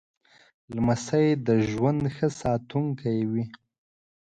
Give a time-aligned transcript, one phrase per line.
[0.75, 3.45] لمسی د ژوند ښه ساتونکی وي.